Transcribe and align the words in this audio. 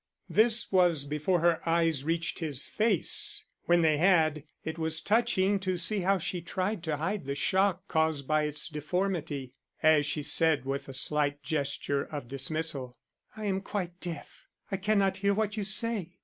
This 0.31 0.71
was 0.71 1.03
before 1.03 1.41
her 1.41 1.61
eyes 1.63 2.03
reached 2.03 2.39
his 2.39 2.65
face; 2.65 3.45
when 3.65 3.83
they 3.83 3.97
had, 3.97 4.43
it 4.63 4.79
was 4.79 4.99
touching 4.99 5.59
to 5.59 5.77
see 5.77 5.99
how 5.99 6.17
she 6.17 6.41
tried 6.41 6.81
to 6.85 6.97
hide 6.97 7.25
the 7.25 7.35
shock 7.35 7.87
caused 7.87 8.27
by 8.27 8.45
its 8.45 8.67
deformity, 8.67 9.53
as 9.83 10.07
she 10.07 10.23
said 10.23 10.65
with 10.65 10.87
a 10.89 10.93
slight 10.93 11.43
gesture 11.43 12.01
of 12.05 12.27
dismissal: 12.27 12.95
"I'm 13.37 13.61
quite 13.61 13.99
deaf. 13.99 14.47
I 14.71 14.77
cannot 14.77 15.17
hear 15.17 15.35
what 15.35 15.55
you 15.55 15.63
say. 15.63 16.17